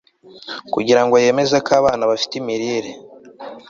kugira 0.73 1.01
ngo 1.03 1.13
bemeze 1.23 1.57
ko 1.65 1.69
abana 1.79 2.03
bafite 2.11 2.33
imirire 2.41 2.91